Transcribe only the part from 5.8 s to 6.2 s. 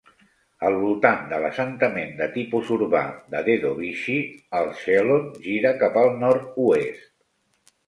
cap al